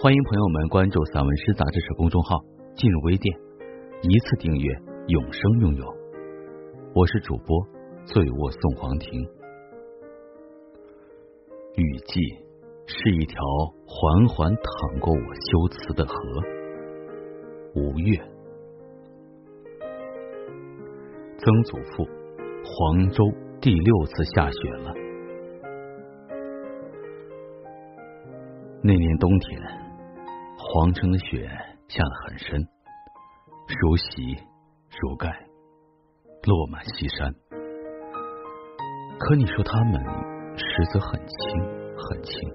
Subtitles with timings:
[0.00, 2.38] 欢迎朋友们关注散文诗杂志社公众号，
[2.74, 3.38] 进入微店。
[4.02, 4.72] 一次订阅，
[5.06, 5.84] 永生拥有。
[6.92, 7.64] 我是主播
[8.04, 9.22] 醉卧送黄庭。
[11.76, 12.20] 雨季
[12.86, 13.36] 是一条
[13.86, 16.14] 缓缓淌过我修辞的河。
[17.76, 18.18] 五月，
[21.38, 22.08] 曾祖父
[22.64, 23.24] 黄州
[23.60, 24.92] 第六次下雪了。
[28.84, 29.60] 那年冬天，
[30.72, 31.46] 皇城的雪
[31.86, 32.66] 下得很深。
[33.78, 34.06] 如席
[35.02, 35.28] 如盖，
[36.44, 37.30] 落满西山。
[39.18, 40.02] 可你说它们
[40.56, 41.60] 实则很轻
[41.94, 42.50] 很轻，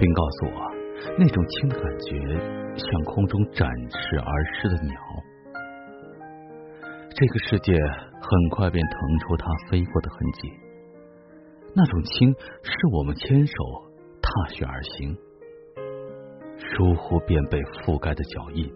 [0.00, 0.72] 并告诉我，
[1.16, 2.18] 那种轻的感觉
[2.74, 4.94] 像空中展翅而逝的鸟。
[7.10, 10.50] 这个世界很快便腾出它飞过的痕迹。
[11.76, 13.54] 那种轻，是我们牵手
[14.20, 15.16] 踏雪而行，
[16.80, 18.72] 疏忽便被覆盖的脚印。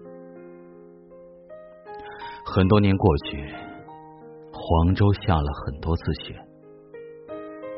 [2.45, 3.49] 很多年过去，
[4.53, 6.37] 黄州下了很多次雪，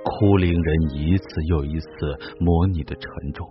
[0.03, 1.89] 哭灵人一次又一次
[2.41, 3.47] 模拟的沉重，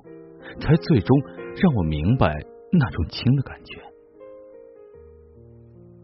[0.59, 1.17] 才最终
[1.55, 3.81] 让我明白那种轻的感觉。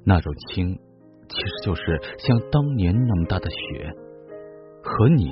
[0.06, 0.80] 那种轻，
[1.28, 3.92] 其实就是像当年那么大的雪，
[4.82, 5.26] 和你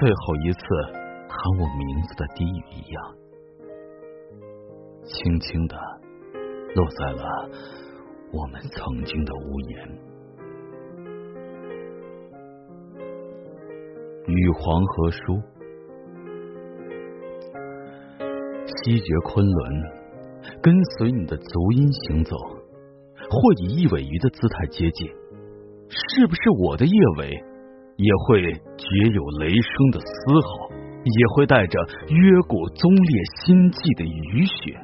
[0.00, 0.60] 最后一次
[1.28, 3.16] 喊我名字的低语一样，
[5.04, 5.76] 轻轻的
[6.74, 7.50] 落在了。
[8.32, 9.88] 我们曾经的屋檐，
[14.26, 15.42] 与黄河书，
[18.64, 19.82] 西绝昆仑，
[20.62, 25.08] 跟随你的足音行走，或以一尾鱼的姿态接近，
[25.90, 27.28] 是不是我的夜尾
[27.96, 28.40] 也会
[28.78, 30.06] 绝有雷声的嘶
[30.40, 30.70] 吼，
[31.04, 34.80] 也会带着约古宗烈心悸的雨雪？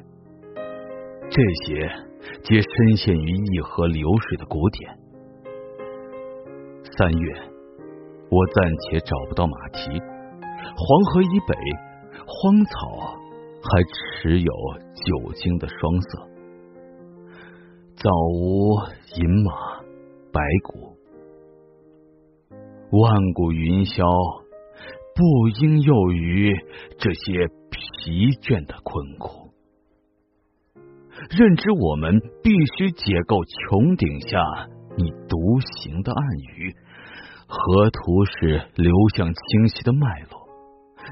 [1.31, 2.09] 这些。
[2.45, 4.99] 皆深陷于一河流水的古典。
[6.97, 7.35] 三月，
[8.31, 9.91] 我暂且找不到马蹄。
[9.91, 11.55] 黄河以北，
[12.27, 13.17] 荒草
[13.63, 13.83] 还
[14.23, 14.53] 持有
[14.95, 16.29] 久经的霜色。
[17.97, 18.79] 早无
[19.17, 19.53] 饮马，
[20.33, 20.97] 白骨。
[22.91, 24.05] 万古云霄，
[25.15, 26.55] 不应囿于
[26.99, 29.48] 这些疲倦的困苦。
[31.31, 34.39] 认知我们必须解构穹顶下
[34.97, 36.23] 你独行的暗
[36.57, 36.75] 语，
[37.47, 40.49] 河图是流向清晰的脉络，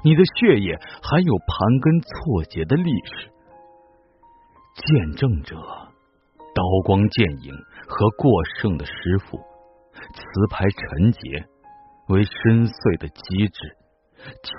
[0.05, 3.31] 你的血液还有盘根错节的历史。
[4.77, 7.53] 见证者，刀光剑影
[7.89, 8.93] 和过剩的师
[9.27, 11.47] 傅，词牌陈结
[12.09, 13.77] 为深邃的机智，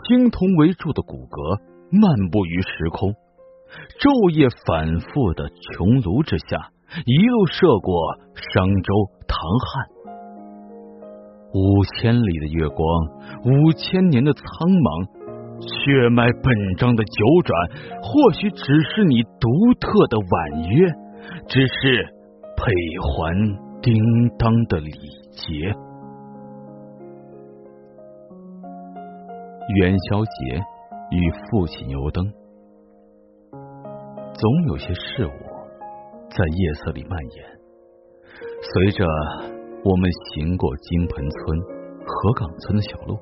[0.08, 3.14] 青铜为柱的骨骼漫步于时空。
[4.00, 6.72] 昼夜反复的穹庐之下，
[7.06, 7.96] 一路涉过
[8.36, 8.94] 商周、
[9.28, 9.86] 唐汉，
[11.54, 12.86] 五千里的月光，
[13.44, 15.08] 五千年的苍茫，
[15.60, 17.52] 血脉本章的九转，
[18.02, 20.88] 或许只是你独特的婉约，
[21.48, 22.06] 只是
[22.56, 23.36] 佩环
[23.82, 23.94] 叮
[24.38, 24.92] 当的礼
[25.32, 25.74] 节。
[29.76, 30.64] 元宵节
[31.12, 32.24] 与父亲油灯。
[34.38, 35.32] 总有些事物
[36.30, 37.44] 在夜色里蔓延，
[38.62, 39.04] 随着
[39.84, 41.60] 我们行过金盆村、
[42.06, 43.18] 河岗村的小路，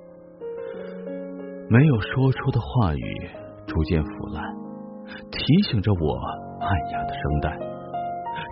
[1.70, 3.30] 没有说出的话语
[3.66, 4.44] 逐渐腐烂，
[5.31, 6.18] 提醒着我
[6.60, 7.57] 暗哑的声带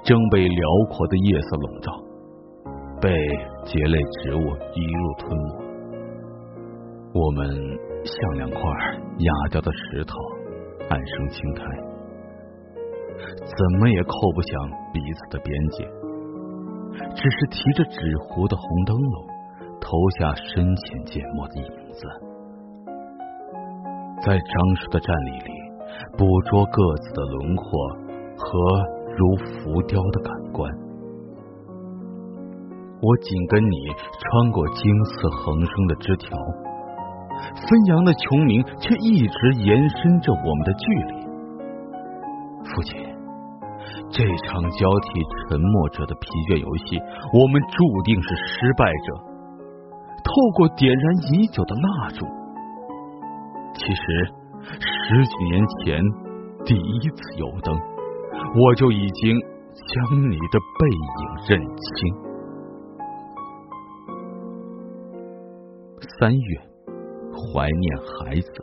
[0.05, 1.91] 正被辽阔的夜色笼罩，
[3.01, 3.13] 被
[3.65, 5.63] 蕨类植物一路吞没。
[7.13, 7.45] 我们
[8.05, 10.15] 像两块哑掉的石头，
[10.89, 11.92] 暗生青苔。
[13.23, 14.51] 怎么也扣不响
[14.91, 15.87] 彼此的边界，
[17.15, 19.27] 只是提着纸糊的红灯笼，
[19.79, 22.07] 投下深浅渐没的影子，
[24.21, 25.51] 在张氏的站立里
[26.17, 27.63] 捕捉各自的轮廓
[28.37, 28.47] 和
[29.17, 30.71] 如浮雕的感官。
[33.01, 33.77] 我紧跟你
[34.17, 36.37] 穿过金刺横生的枝条，
[37.67, 41.23] 纷扬的穹明却一直延伸着我们的距离。
[42.63, 43.12] 父亲，
[44.13, 45.19] 这场交替
[45.49, 47.01] 沉默者的疲倦游戏，
[47.33, 49.17] 我们注定是失败者。
[50.21, 52.23] 透过点燃已久的蜡烛，
[53.73, 54.03] 其实
[54.77, 55.99] 十几年前
[56.63, 59.35] 第一次油灯，我就已经
[59.73, 62.13] 将你的背影认清。
[66.19, 66.61] 三月，
[67.33, 68.53] 怀念孩子。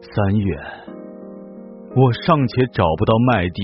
[0.00, 0.58] 三月，
[1.96, 3.62] 我尚且找不到麦地，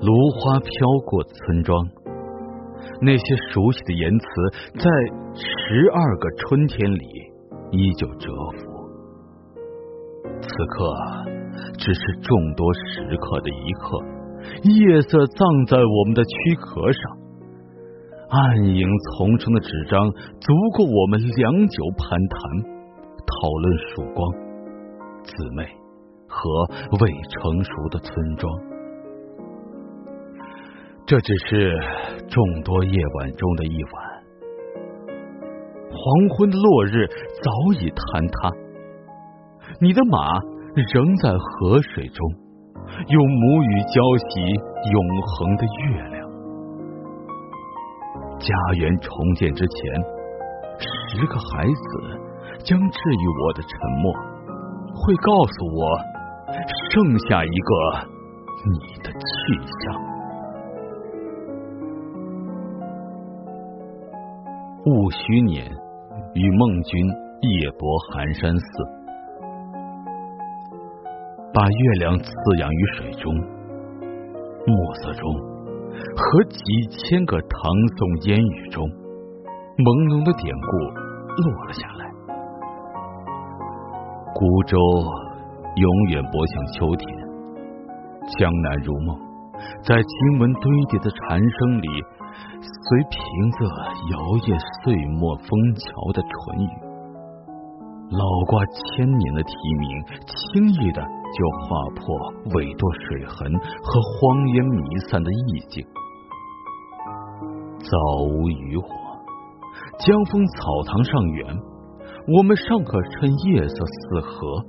[0.00, 0.70] 芦花飘
[1.04, 1.76] 过村庄。
[3.00, 4.26] 那些熟悉的言辞，
[4.78, 4.90] 在
[5.34, 7.04] 十二个春天里
[7.72, 8.68] 依旧蛰伏。
[10.40, 10.94] 此刻，
[11.76, 13.98] 只是众多时刻的一刻，
[14.62, 17.02] 夜色葬在我们的躯壳上，
[18.30, 22.38] 暗影丛生的纸张，足够我们良久攀谈，
[23.26, 24.32] 讨论曙光、
[25.24, 25.66] 姊妹
[26.38, 26.66] 和
[27.00, 28.48] 未成熟的村庄。
[31.04, 31.72] 这只是
[32.28, 33.92] 众多夜晚中的一晚，
[35.90, 37.06] 黄昏的落日
[37.42, 37.50] 早
[37.80, 38.52] 已坍塌，
[39.80, 40.38] 你的马
[40.92, 42.20] 仍在河水中，
[43.08, 43.98] 用母语交
[44.28, 44.52] 习
[44.92, 46.28] 永恒的月亮。
[48.38, 49.78] 家园重建之前，
[50.78, 51.82] 十个孩子
[52.62, 53.70] 将治愈我的沉
[54.02, 54.12] 默，
[54.94, 55.80] 会告诉我
[56.90, 57.70] 剩下一个
[58.64, 59.18] 你的去
[59.80, 60.08] 向。
[64.84, 65.70] 戊戌年，
[66.34, 68.64] 与孟君夜泊寒山寺，
[71.52, 73.30] 把月亮饲养于水中，
[74.66, 75.22] 暮色中
[76.16, 76.58] 和几
[76.88, 78.82] 千个唐宋烟雨中，
[79.76, 80.68] 朦胧的典故
[81.42, 82.08] 落了下来。
[84.34, 84.78] 孤舟
[85.76, 87.06] 永远泊向秋天，
[88.38, 89.16] 江南如梦，
[89.84, 91.88] 在经文堆叠的蝉声里。
[92.60, 93.20] 随瓶
[93.52, 93.64] 子
[94.10, 95.48] 摇曳岁末枫
[95.78, 96.30] 桥的唇
[96.64, 96.74] 语，
[98.10, 99.88] 老挂千年的题名，
[100.26, 102.02] 轻易的就划破
[102.56, 103.48] 尾堕水痕
[103.80, 105.86] 和荒烟弥散的意境。
[107.78, 107.94] 早
[108.26, 108.88] 无渔火，
[110.00, 110.58] 江枫草
[110.90, 111.46] 堂上远，
[112.36, 114.64] 我们尚可趁夜色四合。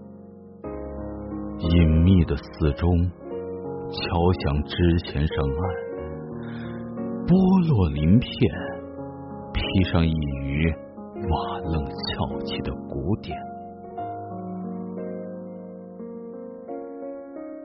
[2.19, 2.89] 你的寺中，
[3.89, 4.75] 敲响之
[5.05, 5.59] 前上岸。
[7.25, 7.31] 剥
[7.69, 8.29] 落鳞片，
[9.53, 10.67] 披上一隅
[11.29, 13.39] 瓦楞翘起的古典。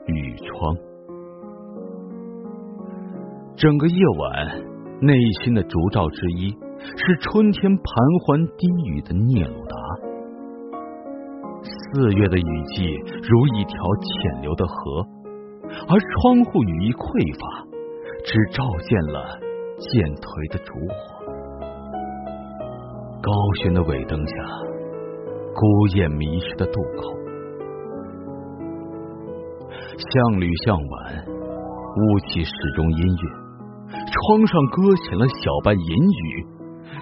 [0.05, 0.77] 雨窗，
[3.57, 4.63] 整个夜晚
[5.01, 5.13] 内
[5.43, 6.49] 心的烛照之一，
[6.95, 7.83] 是春天盘
[8.23, 9.75] 桓低语的聂鲁达。
[11.85, 12.85] 四月的雨季
[13.21, 15.05] 如一条浅流的河，
[15.87, 17.05] 而窗户雨衣匮
[17.39, 17.65] 乏，
[18.23, 19.39] 只照见了。
[19.75, 19.91] 渐
[20.23, 20.23] 颓
[20.53, 21.19] 的烛火，
[23.19, 23.29] 高
[23.59, 24.33] 悬的尾灯下，
[25.51, 27.11] 孤雁迷失的渡口。
[29.99, 33.27] 向里向晚，雾气始终氤氲，
[33.91, 36.47] 窗上搁浅了小半银雨，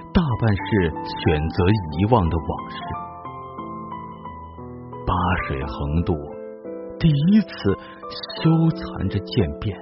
[0.09, 2.81] 大半是选择遗忘的往事。
[5.05, 5.13] 八
[5.47, 6.13] 水横渡，
[6.99, 7.49] 第一次
[8.41, 9.77] 羞惭着渐变。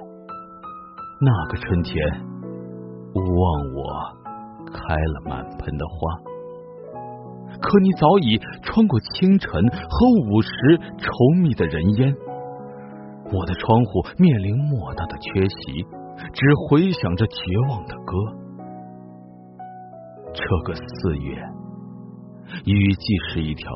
[1.20, 2.32] 那个春天。
[3.14, 3.84] 勿忘我
[4.72, 6.16] 开了满盆的花，
[7.60, 10.48] 可你早已穿过清晨和午时
[10.96, 12.16] 稠密的人烟。
[13.30, 15.84] 我的窗户面临莫大的缺席，
[16.32, 17.36] 只回响着绝
[17.68, 18.16] 望的歌。
[20.32, 21.36] 这个四月，
[22.64, 23.70] 雨季是一条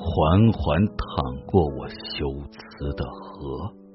[0.00, 3.87] 缓缓淌过我修辞的河。